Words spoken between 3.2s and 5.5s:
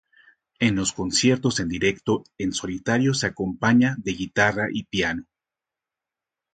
acompaña de guitarra y piano.